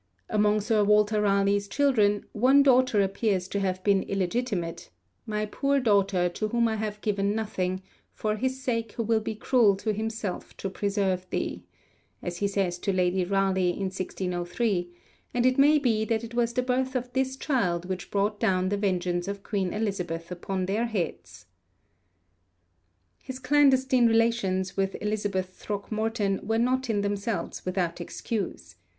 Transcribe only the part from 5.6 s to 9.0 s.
daughter, to whom I have given nothing, for his sake